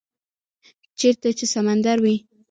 -چیرته 0.99 1.29
چې 1.37 1.45
سمندر 1.53 1.97
وی، 2.03 2.15